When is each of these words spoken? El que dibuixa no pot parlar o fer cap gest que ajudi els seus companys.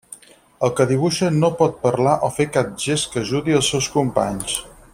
El 0.67 0.71
que 0.77 0.87
dibuixa 0.91 1.29
no 1.35 1.51
pot 1.59 1.75
parlar 1.83 2.15
o 2.29 2.31
fer 2.39 2.47
cap 2.57 2.73
gest 2.85 3.11
que 3.13 3.23
ajudi 3.25 3.57
els 3.59 3.71
seus 3.75 3.91
companys. 3.99 4.57